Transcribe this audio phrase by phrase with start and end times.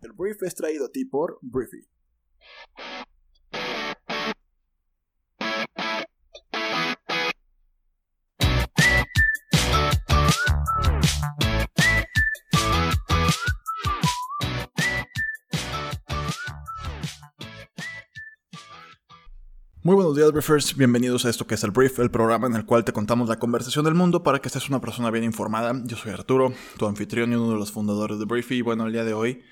[0.00, 1.88] El brief es traído a ti por Briefy.
[19.82, 20.76] Muy buenos días, Briefers.
[20.76, 23.40] Bienvenidos a esto que es el Brief, el programa en el cual te contamos la
[23.40, 25.72] conversación del mundo para que estés una persona bien informada.
[25.84, 28.56] Yo soy Arturo, tu anfitrión y uno de los fundadores de Briefy.
[28.56, 29.42] Y bueno, el día de hoy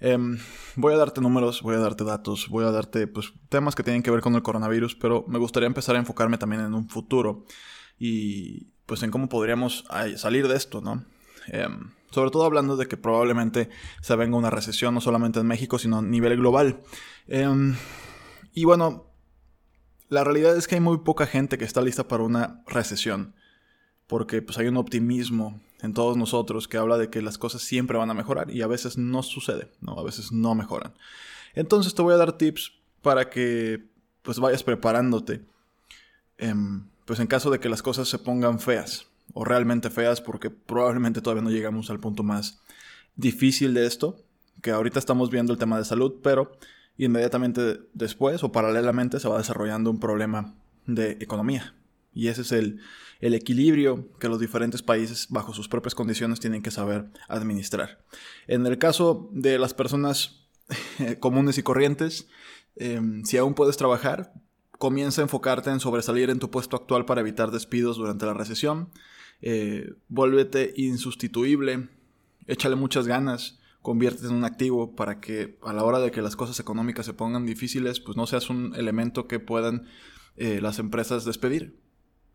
[0.00, 0.38] em,
[0.76, 4.02] voy a darte números, voy a darte datos, voy a darte pues, temas que tienen
[4.02, 7.44] que ver con el coronavirus, pero me gustaría empezar a enfocarme también en un futuro
[7.98, 9.84] y pues en cómo podríamos
[10.16, 11.04] salir de esto, ¿no?
[11.46, 15.78] Em, sobre todo hablando de que probablemente se venga una recesión no solamente en México,
[15.78, 16.82] sino a nivel global.
[17.28, 17.76] Em,
[18.52, 19.06] y bueno,
[20.08, 23.34] la realidad es que hay muy poca gente que está lista para una recesión,
[24.10, 27.96] porque pues hay un optimismo en todos nosotros que habla de que las cosas siempre
[27.96, 29.96] van a mejorar y a veces no sucede, ¿no?
[29.96, 30.92] A veces no mejoran.
[31.54, 33.86] Entonces te voy a dar tips para que
[34.22, 35.42] pues vayas preparándote,
[36.38, 40.50] em, pues en caso de que las cosas se pongan feas o realmente feas, porque
[40.50, 42.60] probablemente todavía no llegamos al punto más
[43.14, 44.16] difícil de esto,
[44.60, 46.50] que ahorita estamos viendo el tema de salud, pero
[46.98, 50.52] inmediatamente después o paralelamente se va desarrollando un problema
[50.86, 51.74] de economía.
[52.12, 52.80] Y ese es el,
[53.20, 58.02] equilibrio que los diferentes países bajo sus propias condiciones tienen que saber administrar.
[58.46, 60.46] En el caso de las personas
[61.20, 62.28] comunes y corrientes,
[62.76, 64.32] em, si aún puedes trabajar,
[64.78, 68.88] comienza a enfocarte en sobresalir en tu puesto actual para evitar despidos durante la recesión.
[69.42, 71.88] Eh, vuélvete insustituible,
[72.46, 76.36] échale muchas ganas conviertes en un activo para que a la hora de que las
[76.36, 79.86] cosas económicas se pongan difíciles, pues no seas un elemento que puedan
[80.36, 81.78] eh, las empresas despedir.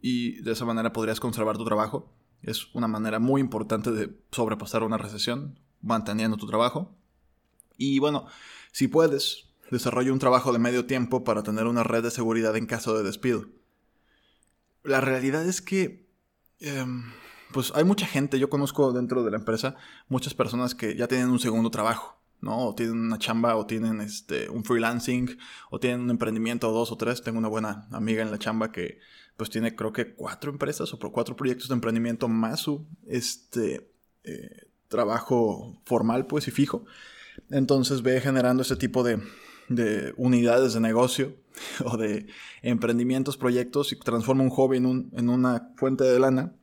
[0.08, 2.14] Y de esa manera podrías conservar tu trabajo.
[2.44, 6.95] Es una manera muy importante de sobrepasar una recesión, manteniendo tu trabajo.
[7.75, 8.28] Y bueno,
[8.72, 12.67] si puedes, desarrolla un trabajo de medio tiempo para tener una red de seguridad en
[12.67, 13.48] caso de despido.
[14.83, 16.08] La realidad es que...
[16.60, 17.11] Em,
[17.52, 19.76] pues hay mucha gente, yo conozco dentro de la empresa
[20.08, 22.60] muchas personas que ya tienen un segundo trabajo, ¿no?
[22.60, 25.36] O tienen una chamba, o tienen este, un freelancing,
[25.72, 27.23] o tienen un emprendimiento, o dos o tres.
[27.23, 28.99] Tengo una buena amiga en la chamba que
[29.38, 33.92] pues tiene creo que cuatro empresas o cuatro proyectos de emprendimiento más su este,
[34.23, 36.86] eh, trabajo formal, pues, y fijo.
[37.50, 39.22] Entonces ve generando ese tipo de,
[39.68, 41.36] de unidades de negocio
[41.86, 42.28] o de
[42.62, 46.54] emprendimientos, proyectos y transforma un hobby en, un, en una fuente de lana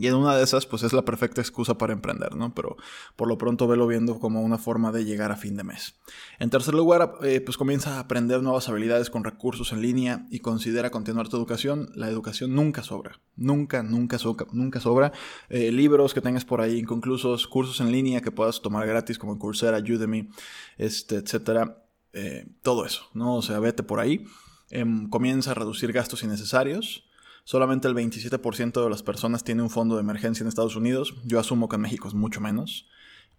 [0.00, 2.54] y en una de esas, pues es la perfecta excusa para emprender, ¿no?
[2.54, 2.78] Pero
[3.16, 5.94] por lo pronto velo viendo como una forma de llegar a fin de mes.
[6.38, 10.38] En tercer lugar, eh, pues comienza a aprender nuevas habilidades con recursos en línea y
[10.38, 11.90] considera continuar tu educación.
[11.94, 13.20] La educación nunca sobra.
[13.36, 14.16] Nunca, nunca.
[14.52, 15.12] Nunca sobra.
[15.50, 19.38] Eh, libros que tengas por ahí inconclusos, cursos en línea que puedas tomar gratis como
[19.38, 20.30] Coursera, Udemy,
[20.78, 21.84] este, etcétera.
[22.14, 23.36] Eh, todo eso, ¿no?
[23.36, 24.24] O sea, vete por ahí.
[24.70, 27.04] Em, comienza a reducir gastos innecesarios.
[27.50, 31.16] Solamente el 27% de las personas tiene un fondo de emergencia en Estados Unidos.
[31.24, 32.86] Yo asumo que en México es mucho menos.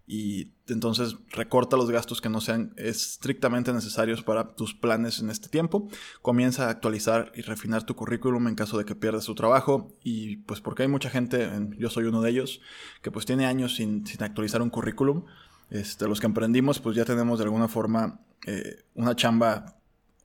[0.06, 5.48] Y entonces recorta los gastos que no sean estrictamente necesarios para tus planes en este
[5.48, 5.88] tiempo.
[6.20, 9.96] Comienza a actualizar y refinar tu currículum en caso de que pierdas tu trabajo.
[10.04, 12.60] Y pues porque hay mucha gente, yo soy uno de ellos,
[13.00, 15.24] que pues tiene años sin, actualizar un currículum.
[15.70, 19.81] Este, los que emprendimos pues ya tenemos de alguna forma eh, una chamba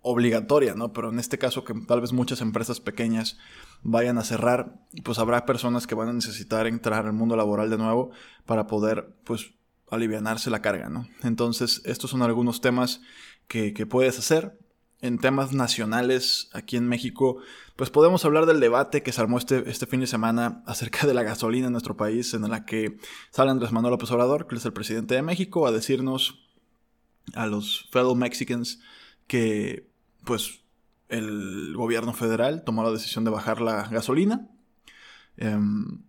[0.07, 0.93] obligatoria, ¿no?
[0.93, 3.37] Pero en este caso que tal vez muchas empresas pequeñas
[3.83, 7.77] vayan a cerrar, pues habrá personas que van a necesitar entrar al mundo laboral de
[7.77, 8.11] nuevo
[8.45, 9.51] para poder, pues,
[9.89, 11.07] alivianarse la carga, ¿no?
[11.23, 13.01] Entonces, estos son algunos temas
[13.47, 14.57] que, puedes hacer.
[14.99, 17.37] En temas nacionales, aquí en México,
[17.75, 21.13] pues podemos hablar del debate que se armó este, este fin de semana acerca de
[21.13, 22.97] la gasolina en nuestro país, en la que
[23.29, 26.47] sale Andrés Manuel López Obrador, que es el presidente de México, a decirnos
[27.35, 28.79] a los fellow Mexicans
[29.27, 29.86] que,
[30.27, 30.59] pues,
[31.09, 34.47] el gobierno federal tomó la decisión de bajar la gasolina
[35.37, 36.03] em,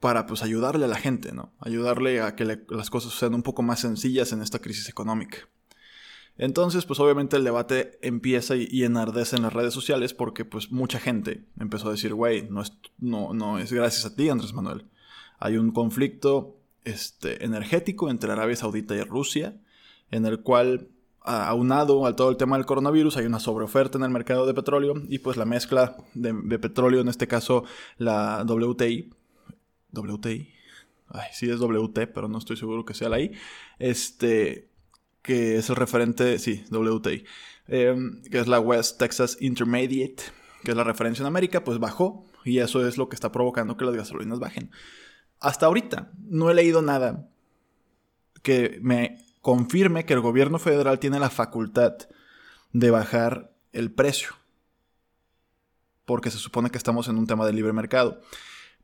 [0.00, 1.52] para pues ayudarle a la gente, ¿no?
[1.60, 5.38] Ayudarle a que las cosas sean un poco más sencillas en esta crisis económica.
[6.38, 11.00] Entonces, pues obviamente el debate empieza y, enardece en las redes sociales porque pues mucha
[11.00, 14.86] gente empezó a decir, güey, no es, no, no es gracias a ti, Andrés Manuel.
[15.40, 19.60] Hay un conflicto este, energético entre Arabia Saudita y Rusia,
[20.12, 20.88] en el cual
[21.28, 24.94] aunado a todo el tema del coronavirus, hay una sobreoferta en el mercado de petróleo
[25.08, 27.64] y pues la mezcla de, petróleo, en este caso
[27.98, 29.10] la WTI,
[29.92, 30.48] WTI,
[31.08, 33.32] ay, sí es WT, pero no estoy seguro que sea la I,
[33.78, 34.70] este,
[35.22, 37.24] que es el referente, sí, WTI,
[37.68, 40.22] em, que es la West Texas Intermediate,
[40.64, 43.76] que es la referencia en América, pues bajó y eso es lo que está provocando
[43.76, 44.70] que las gasolinas bajen.
[45.40, 47.28] Hasta ahorita no he leído nada
[48.42, 51.94] que me confirme que el gobierno federal tiene la facultad
[52.72, 54.30] de bajar el precio.
[56.04, 58.20] Porque se supone que estamos en un tema de libre mercado.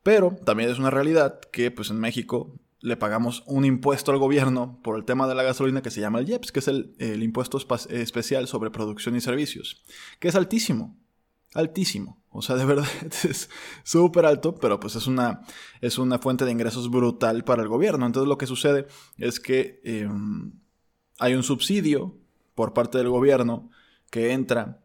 [0.03, 4.79] Pero también es una realidad que pues en México le pagamos un impuesto al gobierno
[4.83, 7.57] por el tema de la gasolina que se llama el IEPS, que es el, impuesto
[7.89, 9.83] especial sobre producción y servicios,
[10.21, 10.95] que es altísimo,
[11.55, 12.23] altísimo.
[12.31, 12.87] O sea, de verdad
[13.25, 13.49] es
[13.83, 15.43] súper alto, pero pues es una,
[15.81, 18.07] es una fuente de ingresos brutal para el gobierno.
[18.07, 18.87] Entonces lo que sucede
[19.17, 20.53] es que em,
[21.19, 22.17] hay un subsidio
[22.55, 23.71] por parte del gobierno
[24.11, 24.85] que entra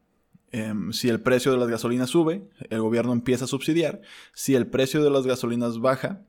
[0.52, 4.02] Em, si el precio de las gasolinas sube, el gobierno empieza a subsidiar.
[4.34, 6.26] Si el precio de las gasolinas baja,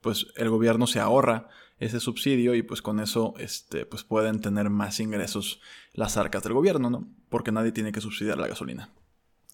[0.00, 1.48] pues el gobierno se ahorra
[1.78, 5.60] ese subsidio y pues con eso este, pues pueden tener más ingresos
[5.92, 7.08] las arcas del gobierno, ¿no?
[7.28, 8.90] Porque nadie tiene que subsidiar la gasolina.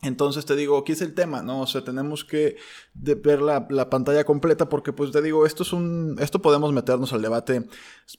[0.05, 1.63] Entonces te digo, aquí es el tema, ¿no?
[1.63, 2.57] O sea, tenemos que
[2.95, 7.23] ver la, pantalla completa porque, pues te digo, esto es un, esto podemos meternos al
[7.23, 7.67] debate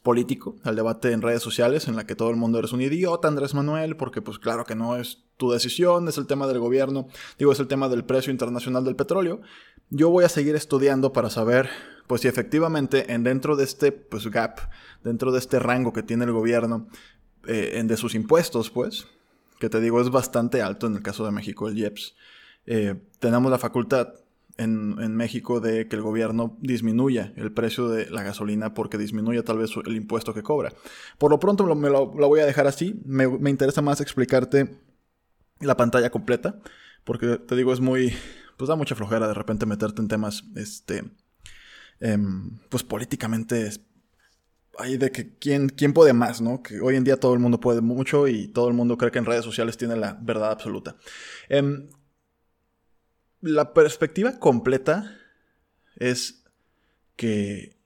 [0.01, 3.27] político, al debate en redes sociales, en la que todo el mundo eres un idiota,
[3.27, 7.07] Andrés Manuel, porque pues claro que no es tu decisión, es el tema del gobierno,
[7.37, 9.41] digo, es el tema del precio internacional del petróleo.
[9.89, 11.69] Yo voy a seguir estudiando para saber,
[12.07, 14.59] pues si efectivamente en dentro de este, pues gap,
[15.03, 16.87] dentro de este rango que tiene el gobierno,
[17.47, 19.05] eh, en de sus impuestos, pues,
[19.59, 22.15] que te digo es bastante alto en el caso de México, el IEPS.
[22.65, 24.13] Eh, tenemos la facultad
[24.57, 29.57] en, México de que el gobierno disminuya el precio de la gasolina porque disminuya tal
[29.57, 30.73] vez el impuesto que cobra.
[31.17, 32.99] Por lo pronto me lo, voy a dejar así.
[33.05, 34.79] Me, interesa más explicarte
[35.59, 36.59] la pantalla completa
[37.03, 38.13] porque te digo es muy...
[38.57, 41.03] pues da mucha flojera de repente meterte en temas este...
[42.01, 43.71] Em, pues políticamente
[44.77, 46.61] hay de que quién, quién puede más, ¿no?
[46.61, 49.19] Que hoy en día todo el mundo puede mucho y todo el mundo cree que
[49.19, 50.95] en redes sociales tiene la verdad absoluta.
[51.49, 51.89] Em,
[53.41, 55.17] la perspectiva completa
[55.97, 56.43] es
[57.15, 57.77] que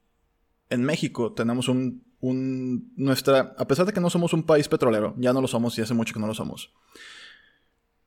[0.69, 5.15] en México tenemos un, un, nuestra, a pesar de que no somos un país petrolero,
[5.17, 6.71] ya no lo somos y hace mucho que no lo somos.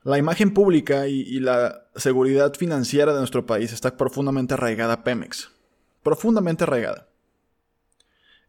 [0.05, 5.05] La imagen pública y, y la seguridad financiera de nuestro país está profundamente arraigada a
[5.05, 5.51] Pemex.
[6.03, 7.12] Profundamente arraigada.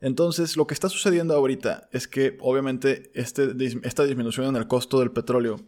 [0.03, 3.53] Entonces, lo que está sucediendo ahorita es que obviamente este,
[3.83, 5.61] esta disminución en el costo del petróleo,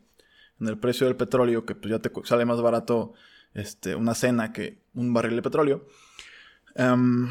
[0.60, 3.14] en el precio del petróleo, que pues ya te sale más barato
[3.54, 5.88] este, una cena que un barril de petróleo,
[6.76, 7.30] em,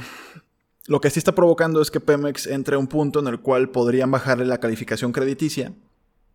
[0.86, 3.68] lo que sí está provocando es que Pemex entre a un punto en el cual
[3.68, 5.74] podrían bajarle la calificación crediticia,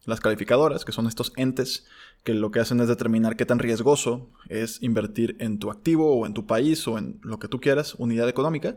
[0.05, 1.87] las calificadoras, que son estos entes
[2.23, 6.27] que lo que hacen es determinar qué tan riesgoso es invertir en tu activo o
[6.27, 8.75] en tu país o en lo que tú quieras, unidad económica.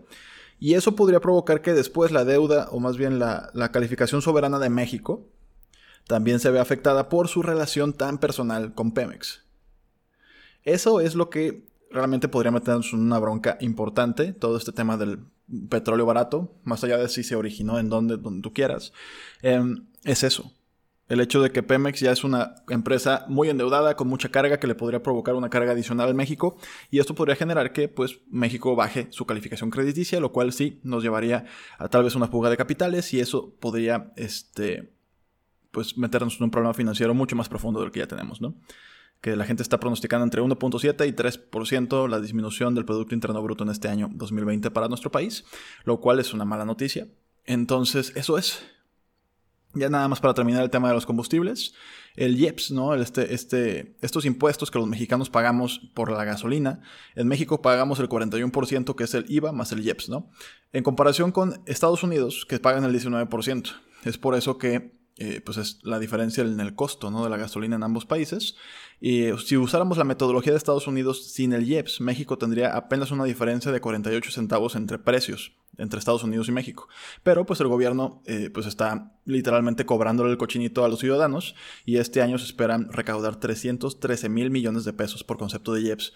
[0.63, 4.71] Y eso podría provocar que después la deuda, o más bien la, calificación soberana de
[4.71, 5.27] México,
[6.07, 9.43] también se vea afectada por su relación tan personal con Pemex.
[10.63, 15.25] Eso es lo que realmente podría meternos en una bronca importante, todo este tema del
[15.69, 18.93] petróleo barato, más allá de si se originó en donde, donde tú quieras,
[19.43, 20.53] em, es eso
[21.09, 24.67] el hecho de que Pemex ya es una empresa muy endeudada con mucha carga que
[24.67, 26.57] le podría provocar una carga adicional al México
[26.91, 31.03] y esto podría generar que pues México baje su calificación crediticia, lo cual sí nos
[31.03, 31.45] llevaría
[31.79, 34.93] a tal vez una fuga de capitales y eso podría este
[35.71, 38.55] pues meternos en un problema financiero mucho más profundo del que ya tenemos, ¿no?
[39.21, 43.65] Que la gente está pronosticando entre 1.7 y 3% la disminución del Producto Interno Bruto
[43.65, 45.45] en este año 2020 para nuestro país,
[45.85, 47.09] lo cual es una mala noticia.
[47.45, 48.63] Entonces, eso es.
[49.75, 51.75] Ya nada más para terminar el tema de los combustibles,
[52.15, 52.95] el IEPS, ¿no?
[52.95, 56.81] Este, este, estos impuestos que los mexicanos pagamos por la gasolina,
[57.15, 60.31] en México pagamos el 41% que es el IVA más el IEPS, ¿no?
[60.73, 63.73] En comparación con Estados Unidos que pagan el 19%.
[64.05, 67.23] Es por eso que eh, pues es la diferencia en el costo ¿no?
[67.23, 68.57] de la gasolina en ambos países.
[69.05, 73.11] Y eh, si usáramos la metodología de Estados Unidos sin el IEPS, México tendría apenas
[73.11, 76.87] una diferencia de 48 centavos entre precios entre Estados Unidos y México.
[77.25, 81.97] Pero pues el gobierno eh, pues está literalmente cobrándole el cochinito a los ciudadanos y
[81.97, 86.13] este año se esperan recaudar 313 mil millones de pesos por concepto de IEPS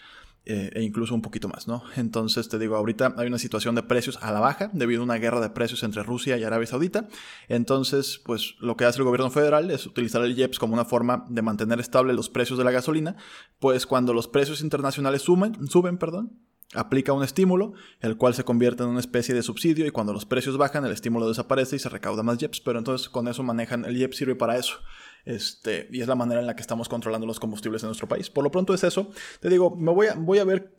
[0.48, 1.82] eh, e incluso un poquito más, ¿no?
[1.96, 5.16] Entonces te digo, ahorita hay una situación de precios a la baja debido a una
[5.16, 7.08] guerra de precios entre Rusia y Arabia Saudita.
[7.48, 11.26] Entonces, pues lo que hace el gobierno federal es utilizar el IEPS como una forma
[11.28, 13.16] de mantener estable los precios de la gasolina,
[13.58, 16.38] pues cuando los precios internacionales suben, suben, perdón,
[16.74, 20.26] aplica un estímulo, el cual se convierte en una especie de subsidio y cuando los
[20.26, 23.84] precios bajan el estímulo desaparece y se recauda más IEPS, pero entonces con eso manejan,
[23.84, 24.78] el IEPS sirve para eso.
[25.26, 28.30] Este, y es la manera en la que estamos controlando los combustibles en nuestro país.
[28.30, 29.10] Por lo pronto es eso.
[29.40, 30.72] Te digo, me voy a, voy a ver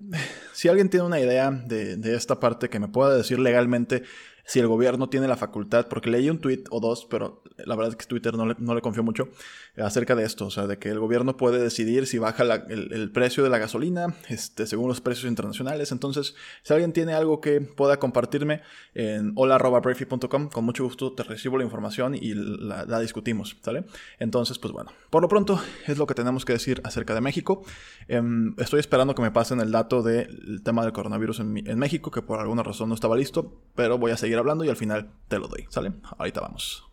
[0.53, 4.03] si alguien tiene una idea de, esta parte que me pueda decir legalmente
[4.47, 7.91] si el gobierno tiene la facultad, porque leí un tweet o dos, pero la verdad
[7.91, 9.27] es que Twitter no le, no le confío mucho,
[9.75, 13.43] acerca de esto, o sea, de que el gobierno puede decidir si baja el, precio
[13.43, 15.91] de la gasolina, este, según los precios internacionales.
[15.91, 18.61] Entonces, si alguien tiene algo que pueda compartirme
[18.93, 23.83] en hola.brafy.com, con mucho gusto te recibo la información y la, discutimos, ¿sale?
[24.17, 27.63] Entonces, pues bueno, por lo pronto es lo que tenemos que decir acerca de México.
[28.07, 32.11] Em, estoy esperando que me pasen el dato del tema del coronavirus en, en México,
[32.11, 35.12] que por alguna razón no estaba listo, pero voy a seguir hablando y al final
[35.27, 35.94] te lo doy, ¿sale?
[36.17, 36.84] Ahorita vamos.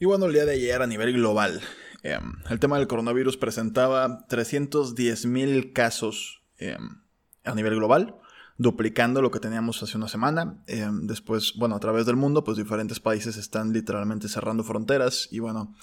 [0.00, 1.60] Y bueno, el día de ayer a nivel global,
[2.04, 7.00] em, el tema del coronavirus presentaba 310.000 casos em,
[7.44, 8.16] a nivel global,
[8.58, 10.62] duplicando lo que teníamos hace una semana.
[10.66, 15.40] Em, después, bueno, a través del mundo, pues diferentes países están literalmente cerrando fronteras y
[15.40, 15.74] bueno,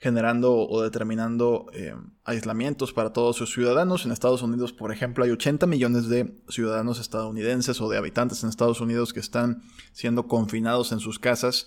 [0.00, 4.04] generando o determinando eh, aislamientos para todos sus ciudadanos.
[4.04, 8.48] En Estados Unidos, por ejemplo, hay 80 millones de ciudadanos estadounidenses o de habitantes en
[8.50, 11.66] Estados Unidos que están siendo confinados en sus casas.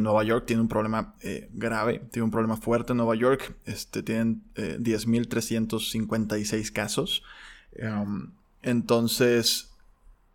[0.00, 3.54] Nueva York tiene un problema eh, grave, tiene un problema fuerte en Nueva York.
[3.64, 7.22] Este, tienen 10.356 eh, casos.
[7.72, 9.70] Em, entonces,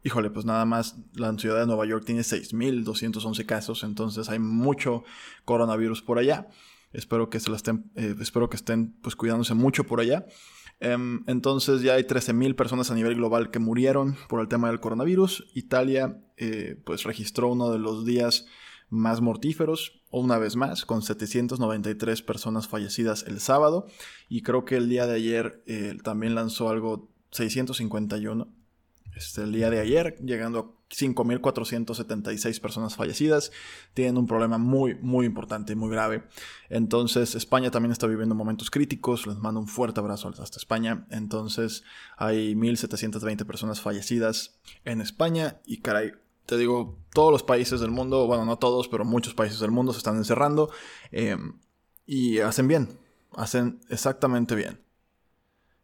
[0.04, 5.04] híjole, pues nada más la ciudad de Nueva York tiene 6.211 casos, entonces hay mucho
[5.46, 6.48] coronavirus por allá.
[6.94, 10.26] Espero que se la estén, eh, espero que estén pues cuidándose mucho por allá.
[10.80, 14.80] Em, entonces ya hay 13.000 personas a nivel global que murieron por el tema del
[14.80, 15.50] coronavirus.
[15.54, 18.46] Italia eh, pues registró uno de los días
[18.90, 23.88] más mortíferos, una vez más, con 793 personas fallecidas el sábado.
[24.30, 28.48] Y creo que el día de ayer eh, también lanzó algo 651.
[29.16, 33.52] Este, el día de ayer, llegando a 5.476 personas fallecidas.
[33.94, 36.24] Tienen un problema muy, muy importante, muy grave.
[36.70, 39.28] Entonces, España también está viviendo momentos críticos.
[39.28, 41.06] Les mando un fuerte abrazo hasta España.
[41.10, 41.84] Entonces,
[42.18, 45.62] hay 1.720 personas fallecidas en España.
[45.66, 46.12] Y caray,
[46.46, 49.94] te digo, todos los países del mundo, bueno, no todos, pero muchos países del mundo
[49.94, 50.72] se están encerrando.
[51.12, 51.38] Eh,
[52.06, 53.00] y hacen bien.
[53.36, 54.83] Hacen exactamente bien.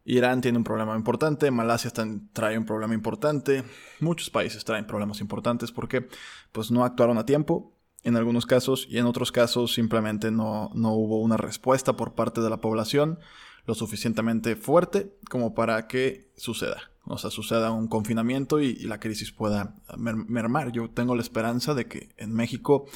[0.04, 1.92] Irán tiene un problema importante, Malasia
[2.32, 3.64] trae un problema importante,
[4.00, 6.08] muchos países traen problemas importantes porque
[6.52, 10.92] pues no actuaron a tiempo en algunos casos y en otros casos simplemente no, no
[10.94, 13.18] hubo una respuesta por parte de la población
[13.66, 16.90] lo suficientemente fuerte como para que suceda.
[17.04, 20.70] O sea, suceda un confinamiento y, la crisis pueda mermar.
[20.72, 22.86] Yo tengo la esperanza de que en México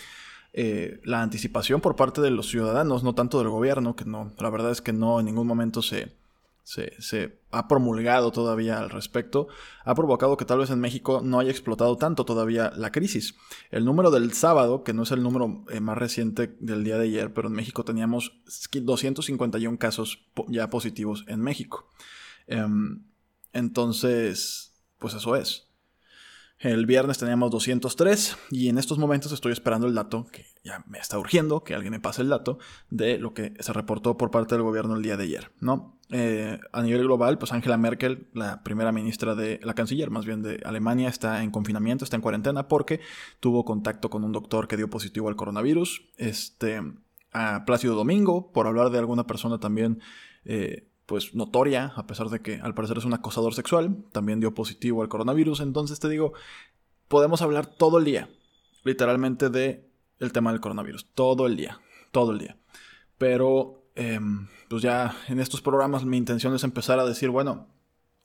[0.52, 4.50] eh, la anticipación por parte de los ciudadanos, no tanto del gobierno, que no, la
[4.50, 6.14] verdad es que no en ningún momento se,
[6.64, 9.49] se, ha promulgado todavía al respecto,
[9.85, 13.35] ha provocado que tal vez en México no haya explotado tanto todavía la crisis.
[13.71, 17.04] El número del sábado, que no es el número eh, más reciente del día de
[17.04, 18.40] ayer, pero en México teníamos
[18.73, 21.88] 251 casos ya positivos en México.
[22.47, 23.04] Em,
[23.52, 25.68] entonces, pues eso es.
[26.58, 30.99] El viernes teníamos 203 y en estos momentos estoy esperando el dato, que ya me
[30.99, 32.58] está urgiendo que alguien me pase el dato,
[32.90, 35.99] de lo que se reportó por parte del gobierno el día de ayer, ¿no?
[36.11, 40.42] Eh, a nivel global, pues Angela Merkel, la primera ministra de, la canciller más bien
[40.42, 43.00] de Alemania, está en confinamiento, está en cuarentena porque
[43.40, 46.08] tuvo contacto con un doctor que dio positivo al coronavirus.
[46.16, 46.80] Este,
[47.32, 50.00] a Plácido Domingo, por hablar de alguna persona también...
[50.44, 54.54] Eh, pues notoria, a pesar de que al parecer es un acosador sexual, también dio
[54.54, 56.32] positivo al coronavirus, entonces te digo,
[57.08, 58.30] podemos hablar todo el día,
[58.84, 61.80] literalmente de el tema del coronavirus, todo el día,
[62.12, 62.56] todo el día.
[63.18, 67.68] Pero em, pues ya en estos programas mi intención es empezar a decir, bueno,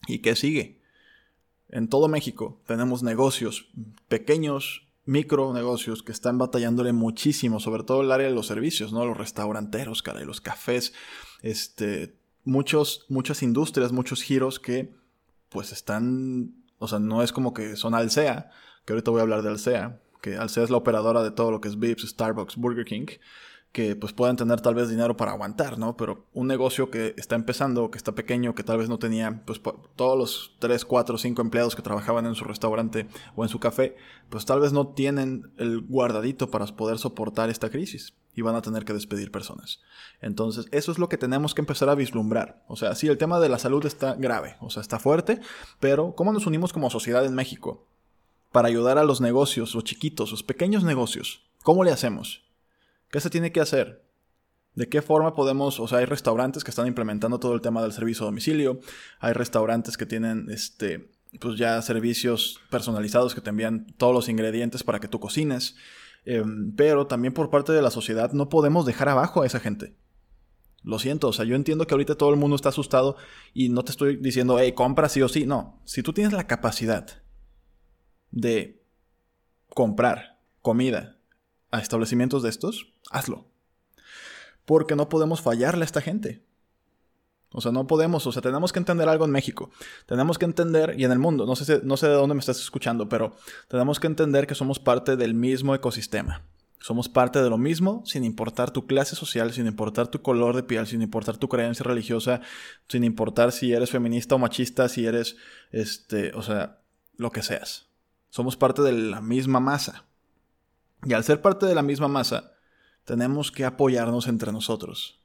[0.08, 0.82] ¿y qué sigue?
[1.68, 3.70] En todo México tenemos negocios
[4.08, 9.06] pequeños, micro negocios que están batallándole muchísimo, sobre todo el área de los servicios, ¿no?
[9.06, 10.94] Los restauranteros, cara, y los cafés,
[11.42, 12.19] este,
[12.50, 14.94] muchos, muchas industrias, muchos giros que
[15.50, 18.52] pues están, o sea, no es como que son Alsea,
[18.86, 21.62] que ahorita voy a hablar de Alsea, que Alsea es la operadora de todo lo
[21.62, 23.08] que es Vips, Starbucks, Burger King,
[23.72, 25.96] que pues puedan tener tal vez dinero para aguantar, ¿no?
[25.96, 29.62] Pero un negocio que está empezando, que está pequeño, que tal vez no tenía pues
[29.96, 33.96] todos los 3, 4, 5 empleados que trabajaban en su restaurante o en su café,
[34.30, 38.62] pues tal vez no tienen el guardadito para poder soportar esta crisis y van a
[38.62, 39.82] tener que despedir personas.
[40.20, 42.64] Entonces, eso es lo que tenemos que empezar a vislumbrar.
[42.68, 45.42] O sea, sí, el tema de la salud está grave, o sea, está fuerte,
[45.80, 47.86] pero ¿cómo nos unimos como sociedad en México
[48.52, 51.44] para ayudar a los negocios, los chiquitos, los pequeños negocios?
[51.62, 52.49] ¿Cómo le hacemos?
[53.12, 54.06] ¿Qué se tiene que hacer?
[54.76, 57.92] ¿De qué forma podemos, o sea, hay restaurantes que están implementando todo el tema del
[57.92, 58.80] servicio a domicilio,
[59.20, 64.84] hay restaurantes que tienen, este, pues ya servicios personalizados que te envían todos los ingredientes
[64.84, 65.76] para que tú cocines,
[66.26, 69.96] em, pero también por parte de la sociedad no podemos dejar abajo a esa gente.
[70.84, 73.18] Lo siento, o sea, yo entiendo que ahorita todo el mundo está asustado
[73.54, 76.48] y no te estoy diciendo, hey, compra sí o sí, no, si tú tienes la
[76.48, 77.22] capacidad
[78.32, 78.82] de
[79.68, 81.19] comprar comida
[81.72, 83.46] a establecimientos de estos, hazlo.
[84.66, 86.44] Porque no podemos fallarle a esta gente.
[87.52, 89.72] O sea, no podemos, o sea, tenemos que entender algo en México.
[90.06, 92.60] Tenemos que entender, y en el mundo, no sé, no sé de dónde me estás
[92.60, 93.36] escuchando, pero
[93.68, 96.44] tenemos que entender que somos parte del mismo ecosistema.
[96.82, 100.64] Somos parte de lo mismo sin importar tu clase social, sin importar tu color de
[100.64, 102.40] piel, sin importar tu creencia religiosa,
[102.88, 105.36] sin importar si eres feminista o machista, si eres,
[105.72, 106.80] este, o sea,
[107.18, 107.90] lo que seas.
[108.30, 110.06] Somos parte de la misma masa.
[111.06, 112.54] Y al ser parte de la misma masa,
[113.06, 115.22] tenemos que apoyarnos entre nosotros.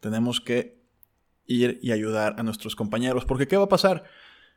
[0.00, 0.82] Tenemos que
[1.46, 3.24] ir y ayudar a nuestros compañeros.
[3.24, 4.04] Porque ¿qué va a pasar?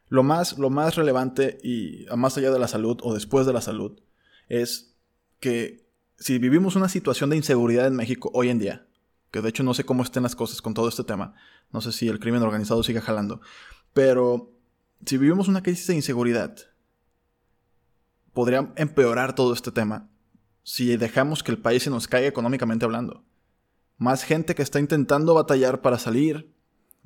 [0.07, 3.61] Lo más, lo más relevante y más allá de la salud o después de la
[3.61, 3.99] salud
[4.49, 4.95] es
[5.39, 5.85] que
[6.17, 8.87] si vivimos una situación de inseguridad en México hoy en día,
[9.31, 11.33] que de hecho no sé cómo estén las cosas con todo este tema,
[11.71, 13.41] no sé si el crimen organizado sigue jalando,
[13.93, 14.53] pero
[15.05, 16.55] si vivimos una crisis de inseguridad,
[18.33, 20.09] podría empeorar todo este tema
[20.65, 23.23] si dejamos que el país se nos caiga económicamente hablando.
[23.97, 26.51] Más gente que está intentando batallar para salir,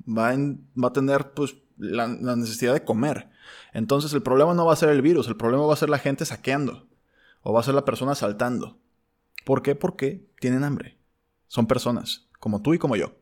[0.08, 3.28] va, va a tener pues, la, la, necesidad de comer.
[3.74, 5.98] Entonces el problema no va a ser el virus, el problema va a ser la
[5.98, 6.88] gente saqueando.
[7.42, 8.78] O va a ser la persona saltando.
[9.44, 9.74] ¿Por qué?
[9.74, 10.98] Porque tienen hambre.
[11.46, 13.12] Son personas, como tú y como yo.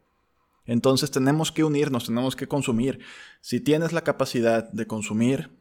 [0.66, 3.00] Entonces tenemos que unirnos, tenemos que consumir.
[3.40, 5.57] Si tienes la capacidad de consumir,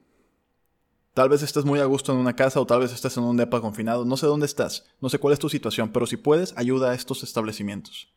[1.18, 3.38] tal vez estés muy a gusto en una casa o tal vez estés en un
[3.38, 6.56] depa confinado, no sé dónde estás, no sé cuál es tu situación, pero si puedes,
[6.56, 8.14] ayuda a estos establecimientos.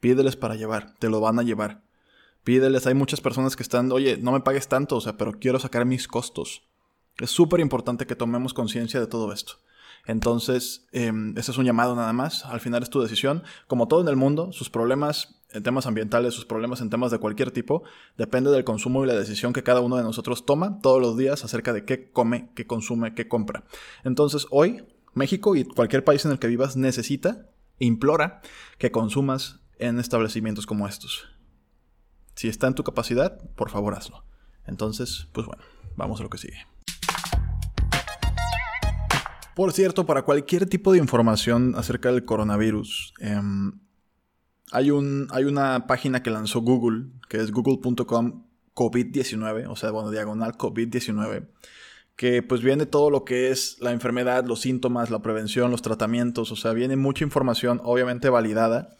[0.00, 1.82] Pídeles para llevar, te lo van a llevar.
[2.44, 5.58] Pídeles, hay muchas personas que están, oye, no me pagues tanto, o sea, pero quiero
[5.58, 6.62] sacar mis costos.
[7.18, 9.56] Es súper importante que tomemos conciencia de todo esto.
[10.06, 12.46] Entonces, eh, ese es un llamado nada más.
[12.46, 13.42] Al final es tu decisión.
[13.66, 17.18] Como todo en el mundo, sus problemas en temas ambientales, sus problemas en temas de
[17.18, 17.82] cualquier tipo,
[18.16, 21.44] depende del consumo y la decisión que cada uno de nosotros toma todos los días
[21.44, 23.64] acerca de qué come, qué consume, qué compra.
[24.04, 27.46] Entonces, hoy, México y cualquier país en el que vivas necesita,
[27.78, 28.42] implora
[28.78, 31.26] que consumas en establecimientos como estos.
[32.34, 34.24] Si está en tu capacidad, por favor hazlo.
[34.66, 35.62] Entonces, pues bueno,
[35.96, 36.58] vamos a lo que sigue.
[39.56, 43.40] Por cierto, para cualquier tipo de información acerca del coronavirus, eh,
[44.72, 50.10] hay, un, hay una página que lanzó Google, que es google.com COVID-19, o sea, bueno,
[50.10, 51.48] diagonal COVID-19,
[52.14, 56.52] que pues viene todo lo que es la enfermedad, los síntomas, la prevención, los tratamientos,
[56.52, 58.96] o sea, viene mucha información, obviamente validada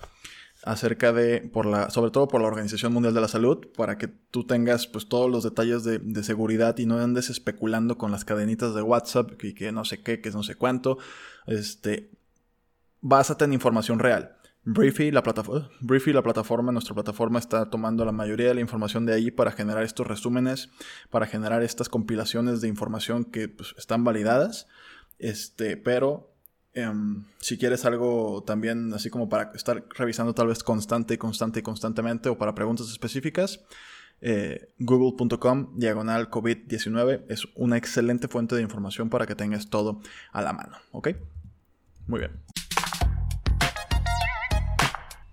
[0.65, 4.09] acerca de, por la, sobre todo por la Organización Mundial de la Salud, para que
[4.09, 8.75] tú tengas pues todos los detalles de, seguridad y no andes especulando con las cadenitas
[8.75, 10.99] de WhatsApp y que no sé qué, que no sé cuánto.
[11.47, 12.11] Este,
[13.01, 14.38] vas a tener información real.
[14.71, 19.07] Briefy la, plataforma, Briefy, la plataforma, nuestra plataforma está tomando la mayoría de la información
[19.07, 20.71] de ahí para generar estos resúmenes,
[21.11, 24.67] para generar estas compilaciones de información que pues, están validadas.
[25.19, 26.29] Este, pero
[26.79, 31.59] Em, si quieres algo también así como para estar revisando tal vez constante y constante
[31.59, 33.65] y constantemente o para preguntas específicas,
[34.21, 40.01] eh, google.com diagonal COVID-19 es una excelente fuente de información para que tengas todo
[40.31, 40.77] a la mano.
[40.93, 41.09] ¿Ok?
[42.07, 42.33] Muy bien.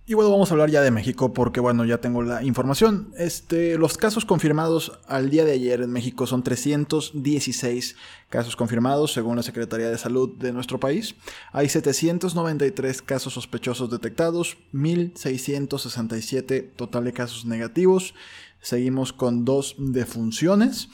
[0.07, 3.11] Y bueno, vamos a hablar ya de México porque bueno, ya tengo la información.
[3.17, 7.95] Este, los casos confirmados al día de ayer en México son 316
[8.29, 11.15] casos confirmados según la Secretaría de Salud de nuestro país.
[11.51, 18.13] Hay 793 casos sospechosos detectados, 1667 total de casos negativos.
[18.61, 20.89] Seguimos con dos defunciones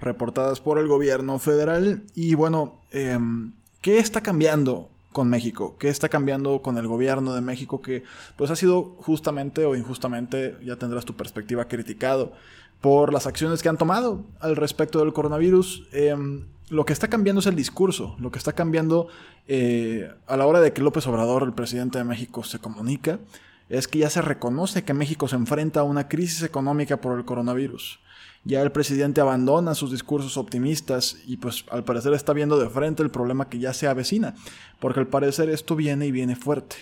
[0.00, 6.08] reportadas por el gobierno federal y bueno, em, ¿qué está cambiando con México, qué está
[6.08, 8.02] cambiando con el gobierno de México que
[8.34, 12.32] pues ha sido justamente o injustamente, ya tendrás tu perspectiva criticado
[12.80, 15.86] por las acciones que han tomado al respecto del coronavirus.
[15.92, 19.06] Em, lo que está cambiando es el discurso, lo que está cambiando
[19.46, 23.20] eh, a la hora de que López Obrador, el presidente de México, se comunica,
[23.68, 27.24] es que ya se reconoce que México se enfrenta a una crisis económica por el
[27.24, 28.00] coronavirus.
[28.44, 33.02] Ya el presidente abandona sus discursos optimistas y pues al parecer está viendo de frente
[33.02, 34.34] el problema que ya se avecina,
[34.80, 36.76] porque al parecer esto viene y viene fuerte.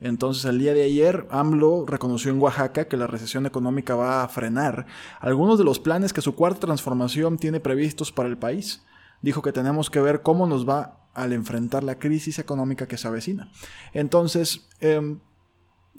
[0.00, 4.28] Entonces el día de ayer AMLO reconoció en Oaxaca que la recesión económica va a
[4.28, 4.86] frenar
[5.20, 8.82] algunos de los planes que su cuarta transformación tiene previstos para el país.
[9.22, 13.08] Dijo que tenemos que ver cómo nos va al enfrentar la crisis económica que se
[13.08, 13.50] avecina.
[13.94, 15.16] Entonces, eh,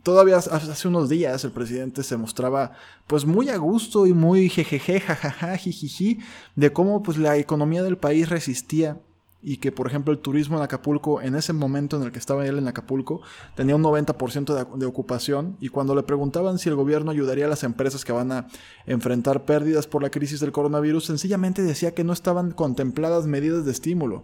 [0.08, 2.72] todavía hace unos días el presidente se mostraba
[3.08, 6.20] pues muy a gusto y muy jejeje, jajaja, jijiji,
[6.56, 9.02] de cómo pues la economía del país resistía
[9.44, 12.48] y que, por ejemplo, el turismo en Acapulco, en ese momento en el que estaba
[12.48, 13.20] él en Acapulco,
[13.58, 17.50] tenía un 90% de, de, ocupación y cuando le preguntaban si el gobierno ayudaría a
[17.50, 18.48] las empresas que van a
[18.86, 23.72] enfrentar pérdidas por la crisis del coronavirus, sencillamente decía que no estaban contempladas medidas de
[23.72, 24.24] estímulo.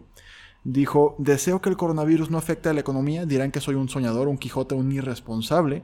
[0.63, 4.27] Dijo, deseo que el coronavirus no afecte a la economía, dirán que soy un soñador,
[4.27, 5.83] un Quijote, un irresponsable.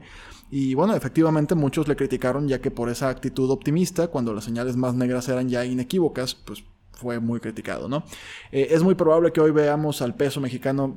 [0.50, 4.76] Y bueno, efectivamente muchos le criticaron ya que por esa actitud optimista, cuando las señales
[4.76, 8.04] más negras eran ya inequívocas, pues fue muy criticado, ¿no?
[8.52, 10.96] Eh, es muy probable que hoy veamos al peso mexicano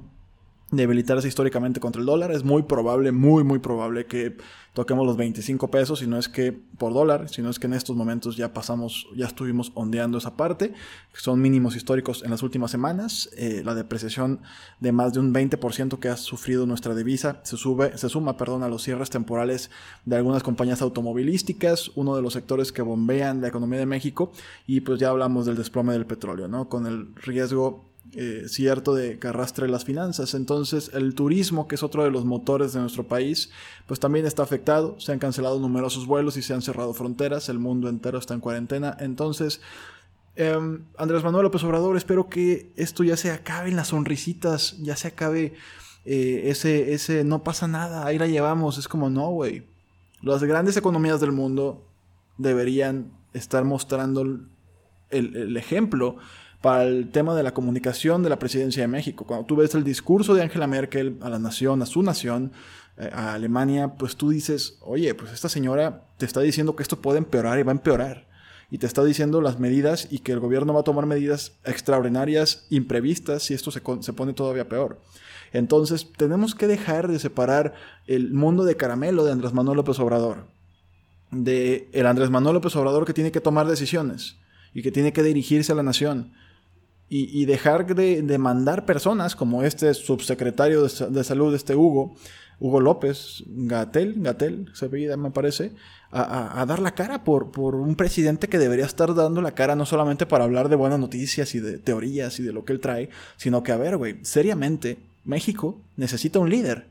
[0.76, 2.32] debilitarse históricamente contra el dólar.
[2.32, 4.38] Es muy probable, muy, muy probable que
[4.74, 7.74] toquemos los 25 pesos, si no es que por dólar, si no es que en
[7.74, 10.74] estos momentos ya pasamos, ya estuvimos ondeando esa parte.
[11.14, 13.30] Son mínimos históricos en las últimas semanas.
[13.38, 14.42] Eh, la depreciación
[14.80, 18.64] de más de un 20% que ha sufrido nuestra divisa se, sube, se suma perdón,
[18.64, 19.70] a los cierres temporales
[20.06, 24.32] de algunas compañías automovilísticas, uno de los sectores que bombean la economía de México.
[24.66, 26.68] Y pues ya hablamos del desplome del petróleo, ¿no?
[26.68, 30.34] Con el riesgo eh, cierto de que arrastre las finanzas.
[30.34, 33.50] Entonces el turismo, que es otro de los motores de nuestro país,
[33.88, 35.00] pues también está afectado.
[35.00, 37.50] Se han cancelado numerosos vuelos y se han cerrado fronteras.
[37.50, 38.96] El mundo entero está en cuarentena.
[39.00, 39.62] Entonces,
[40.36, 44.96] em, Andrés Manuel López Obrador, espero que esto ya se acabe en las sonrisitas, ya
[44.96, 45.54] se acabe
[46.06, 48.78] eh, ese, ese no pasa nada, ahí la llevamos.
[48.78, 49.63] Es como, no, güey.
[50.22, 51.84] Las grandes economías del mundo
[52.38, 54.50] deberían estar mostrando el,
[55.10, 56.18] el ejemplo
[56.63, 59.26] para el tema de la comunicación de la presidencia de México.
[59.28, 62.54] Cuando tú ves el discurso de Angela Merkel a la nación, a su nación,
[62.95, 67.02] eh, a Alemania, pues tú dices, oye, pues esta señora te está diciendo que esto
[67.02, 68.28] puede empeorar y va a empeorar.
[68.71, 72.65] Y te está diciendo las medidas y que el gobierno va a tomar medidas extraordinarias,
[72.69, 75.02] imprevistas, si esto se, se pone todavía peor.
[75.52, 77.73] Entonces, tenemos que dejar de separar
[78.08, 80.47] el mundo de caramelo de Andrés Manuel López Obrador.
[81.30, 84.38] De el Andrés Manuel López Obrador que tiene que tomar decisiones
[84.73, 86.32] y que tiene que dirigirse a la nación
[87.15, 92.15] y, dejar de, mandar personas como este subsecretario de, salud, este Hugo,
[92.60, 95.73] Hugo López, Gatel, Gatel, se veía, me parece,
[96.12, 99.86] a, dar la cara por, por un presidente que debería estar dando la cara no
[99.86, 103.10] solamente para hablar de buenas noticias y de teorías y de lo que él trae,
[103.38, 106.88] sino que, a ver, güey, seriamente, México necesita un líder.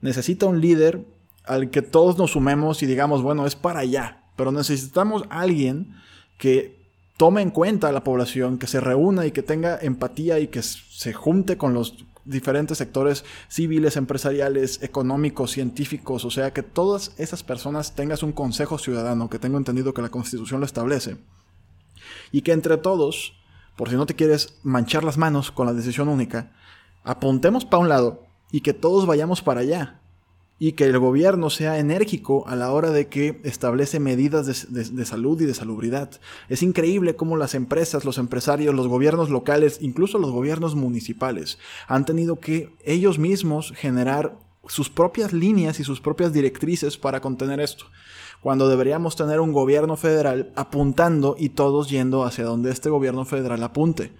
[0.00, 1.04] Necesita un líder
[1.44, 4.22] al que todos nos sumemos y digamos, bueno, es para allá.
[4.34, 5.94] Pero necesitamos alguien
[6.38, 6.81] que
[7.16, 10.62] tome en cuenta a la población, que se reúna y que tenga empatía y que
[10.62, 17.42] se junte con los diferentes sectores civiles, empresariales, económicos, científicos, o sea, que todas esas
[17.42, 21.16] personas tengas un consejo ciudadano, que tengo entendido que la Constitución lo establece,
[22.30, 23.34] y que entre todos,
[23.76, 26.52] por si no te quieres manchar las manos con la decisión única,
[27.04, 30.00] apuntemos para un lado y que todos vayamos para allá,
[30.64, 35.40] y que el gobierno sea enérgico a la hora de que establece medidas de, salud
[35.40, 36.20] y de salubridad.
[36.48, 42.04] Es increíble cómo las empresas, los empresarios, los gobiernos locales, incluso los gobiernos municipales, han
[42.04, 47.86] tenido que ellos mismos generar sus propias líneas y sus propias directrices para contener esto.
[48.40, 53.64] Cuando deberíamos tener un gobierno federal apuntando y todos yendo hacia donde este gobierno federal
[53.64, 54.12] apunte.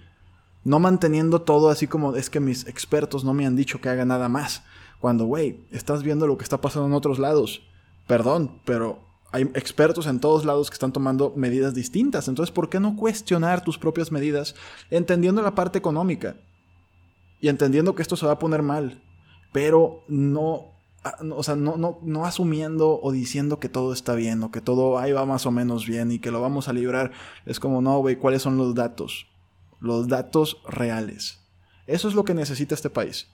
[0.65, 4.03] No manteniendo todo así como es que mis expertos no me han dicho que haga
[4.03, 4.63] nada más
[5.03, 7.61] cuando, güey, estás viendo lo que está pasando en otros lados.
[8.07, 8.99] Perdón, pero
[9.33, 12.29] hay expertos en todos lados que están tomando medidas distintas.
[12.29, 14.55] Entonces, ¿por qué no cuestionar tus propias medidas
[14.89, 16.37] entendiendo la parte económica?
[17.41, 19.03] Y entendiendo que esto se va a poner mal.
[19.51, 20.71] Pero no,
[21.35, 24.99] o sea, no, no, no asumiendo o diciendo que todo está bien o que todo
[24.99, 27.11] ahí va más o menos bien y que lo vamos a librar.
[27.45, 29.27] Es como, no, güey, ¿cuáles son los datos?
[29.81, 31.41] Los datos reales.
[31.87, 33.27] Eso es lo que necesita este país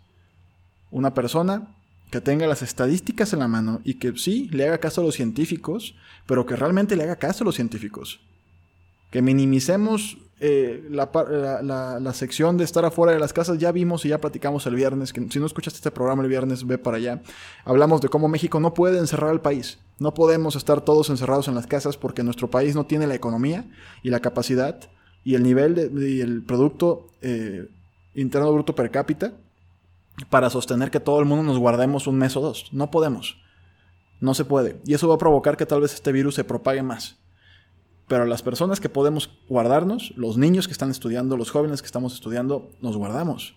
[0.92, 1.76] una persona
[2.12, 5.16] que tenga las estadísticas en la mano y que sí le haga caso a los
[5.16, 8.20] científicos, pero que realmente le haga caso a los científicos.
[9.12, 13.58] Que minimicemos eh, la, sección de estar afuera de las casas.
[13.58, 16.66] Ya vimos y ya platicamos el viernes, que si no escuchaste este programa el viernes,
[16.66, 17.22] ve para allá.
[17.66, 19.80] Hablamos de cómo México no puede encerrar al país.
[20.00, 23.66] No podemos estar todos encerrados en las casas porque nuestro país no tiene la economía
[24.02, 24.80] y la capacidad
[25.26, 27.68] y el nivel de, y el Producto eh,
[28.16, 29.34] Interno Bruto per cápita
[30.30, 32.68] para sostener que todo el mundo nos guardemos un mes o dos.
[32.72, 33.38] No podemos.
[34.20, 34.82] No se puede.
[34.86, 37.18] Y eso va a provocar que tal vez este virus se propague más.
[38.08, 42.14] Pero las personas que podemos guardarnos, los niños que están estudiando, los jóvenes que estamos
[42.14, 43.56] estudiando, nos guardamos.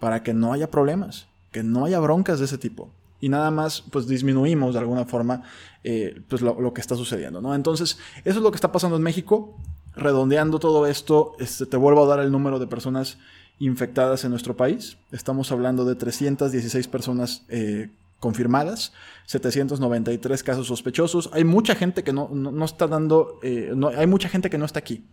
[0.00, 2.90] Para que no haya problemas, que no haya broncas de ese tipo.
[3.20, 5.44] Y nada más, pues disminuimos de alguna forma
[5.84, 7.54] eh, pues lo, que está sucediendo, ¿no?
[7.54, 9.56] Entonces, eso es lo que está pasando en México.
[9.94, 13.18] Redondeando todo esto, este, te vuelvo a dar el número de personas
[13.58, 14.96] infectadas en nuestro país.
[15.12, 17.90] Estamos hablando de 316 personas eh,
[18.20, 18.92] confirmadas,
[19.26, 21.30] 793 casos sospechosos.
[21.32, 24.78] Hay mucha gente que no, está dando, eh, no, hay mucha gente que no está
[24.78, 25.04] aquí.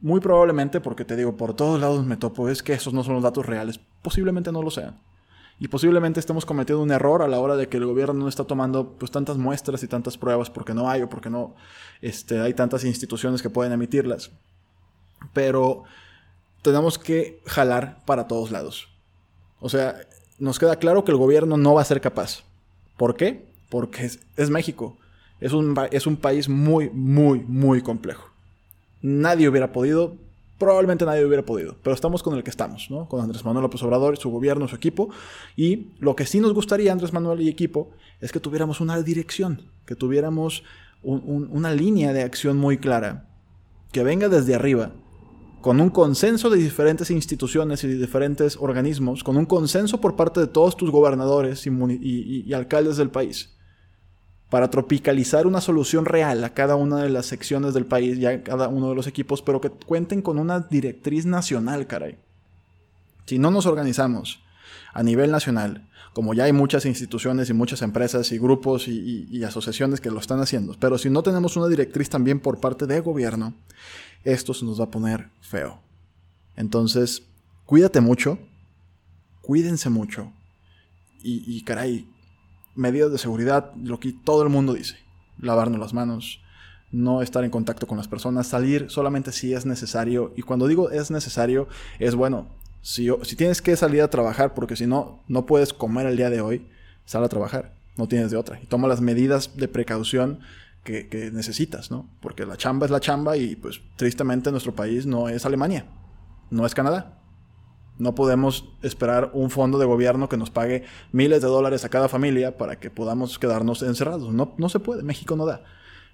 [0.00, 3.14] muy probablemente, porque te digo, por todos lados me topo, es que esos no son
[3.14, 3.80] los datos reales.
[4.02, 5.00] Posiblemente no lo sean.
[5.58, 8.44] Y posiblemente estemos cometiendo un error a la hora de que el gobierno no está
[8.44, 11.54] tomando pues tantas muestras y tantas pruebas porque no hay o porque no
[12.02, 14.32] este, hay tantas instituciones que pueden emitirlas.
[15.32, 15.84] Pero
[16.64, 18.88] tenemos que jalar para todos lados.
[19.60, 20.00] O sea,
[20.38, 22.42] nos queda claro que el gobierno no va a ser capaz.
[22.96, 23.52] ¿Por qué?
[23.68, 24.96] Porque es, México.
[25.40, 28.30] Es un, es un país muy, muy, muy complejo.
[29.02, 30.16] Nadie hubiera podido
[30.56, 33.08] probablemente nadie hubiera podido, pero estamos con el que estamos, ¿no?
[33.08, 35.10] Con Andrés Manuel López Obrador, su gobierno, su equipo,
[35.56, 39.62] y lo que sí nos gustaría, Andrés Manuel y equipo, es que tuviéramos una dirección,
[39.84, 40.62] que tuviéramos
[41.02, 43.26] una línea de acción muy clara,
[43.92, 44.92] que venga desde arriba,
[45.64, 50.40] con un consenso de diferentes instituciones y de diferentes organismos, con un consenso por parte
[50.40, 53.48] de todos tus gobernadores y alcaldes del país
[54.50, 58.42] para tropicalizar una solución real a cada una de las secciones del país y a
[58.42, 62.18] cada uno de los equipos, pero que cuenten con una directriz nacional, caray.
[63.24, 64.42] Si no nos organizamos
[64.92, 70.02] a nivel nacional, como ya hay muchas instituciones y muchas empresas y grupos y, asociaciones
[70.02, 73.54] que lo están haciendo, pero si no tenemos una directriz también por parte del gobierno,
[74.24, 75.80] esto se nos va a poner feo.
[76.56, 77.22] Entonces,
[77.66, 78.38] cuídate mucho,
[79.42, 80.32] cuídense mucho
[81.26, 82.06] y, caray,
[82.74, 84.96] medidas de seguridad, lo que todo el mundo dice.
[85.38, 86.42] Lavarnos las manos,
[86.92, 90.34] no estar en contacto con las personas, salir solamente si es necesario.
[90.36, 91.66] Y cuando digo es necesario,
[91.98, 92.48] es bueno,
[92.82, 96.28] si, si tienes que salir a trabajar porque si no, no puedes comer el día
[96.28, 96.66] de hoy,
[97.06, 98.60] sal a trabajar, no tienes de otra.
[98.62, 100.40] Y toma las medidas de precaución
[100.84, 102.08] que, necesitas, ¿no?
[102.20, 105.86] Porque la chamba es la chamba y pues tristemente nuestro país no es Alemania,
[106.50, 107.20] no es Canadá.
[107.96, 112.08] No podemos esperar un fondo de gobierno que nos pague miles de dólares a cada
[112.08, 114.34] familia para que podamos quedarnos encerrados.
[114.34, 115.62] No, no se puede, México no da.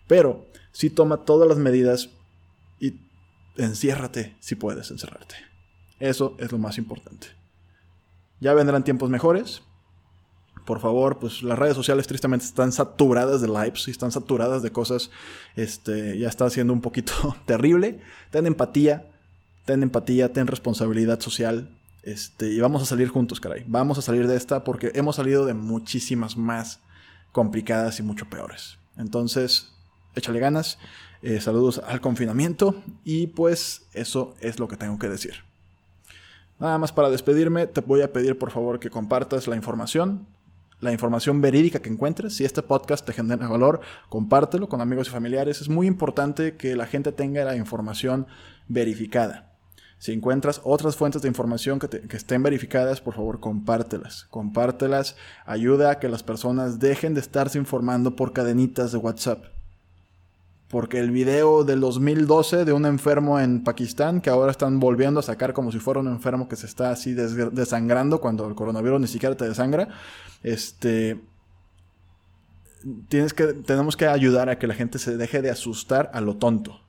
[0.07, 2.11] Pero sí toma todas las medidas
[2.79, 3.01] y
[3.57, 5.37] enciérrate si puedes encerrarte.
[6.01, 7.29] Eso es lo más importante.
[8.41, 9.63] Ya vendrán tiempos mejores.
[10.65, 14.71] Por favor, pues las redes sociales tristemente están saturadas de lives y están saturadas de
[14.71, 15.11] cosas.
[15.57, 17.13] Este, ya está siendo un poquito
[17.47, 18.01] terrible.
[18.31, 19.11] Ten empatía,
[19.65, 21.71] ten empatía, ten responsabilidad social.
[22.03, 23.65] Este, y vamos a salir juntos, caray.
[23.67, 26.81] Vamos a salir de esta porque hemos salido de muchísimas más
[27.33, 28.79] complicadas y mucho peores.
[28.97, 29.73] Entonces,
[30.15, 30.79] échale ganas.
[31.23, 32.83] Eh, saludos al confinamiento.
[33.05, 35.51] Y pues eso es lo que tengo que decir.
[36.61, 40.27] Nada más para despedirme, te voy a pedir por favor que compartas la información,
[40.81, 42.35] la información verídica que encuentres.
[42.35, 45.61] Si este podcast te genera valor, compártelo con amigos y familiares.
[45.61, 48.27] Es muy importante que la gente tenga la información
[48.69, 49.51] verificada.
[49.99, 54.27] Si encuentras otras fuentes de información que, estén verificadas, por favor compártelas.
[54.31, 55.15] Compártelas.
[55.45, 59.60] Ayuda a que las personas dejen de estarse informando por cadenitas de WhatsApp.
[60.71, 65.23] Porque el video del 2012 de un enfermo en Pakistán, que ahora están volviendo a
[65.23, 69.09] sacar como si fuera un enfermo que se está así desangrando cuando el coronavirus ni
[69.09, 69.89] siquiera te desangra,
[70.45, 71.21] este,
[73.09, 76.37] tienes que, tenemos que ayudar a que la gente se deje de asustar a lo
[76.37, 76.81] tonto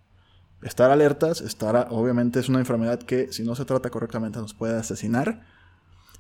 [0.64, 4.78] estar alertas, estar, obviamente es una enfermedad que si no se trata correctamente nos puede
[4.78, 5.42] asesinar,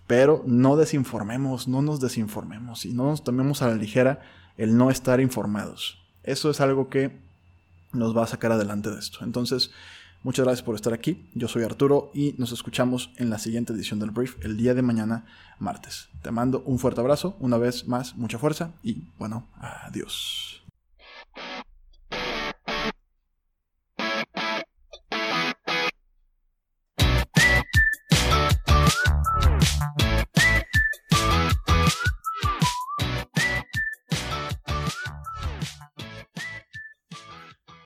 [0.08, 4.19] pero no desinformemos, no nos desinformemos y no nos tomemos a la ligera
[4.58, 6.04] el no estar informados.
[6.24, 7.19] Eso es algo que
[7.94, 9.20] nos va a sacar adelante de esto.
[9.24, 9.72] Entonces,
[10.24, 11.28] muchas gracias por estar aquí.
[11.34, 14.82] Yo soy Arturo y nos escuchamos en la siguiente edición del Brief el día de
[14.82, 15.26] mañana,
[15.60, 16.10] martes.
[16.22, 20.61] Te mando un fuerte abrazo, una vez más, mucha fuerza y bueno, adiós.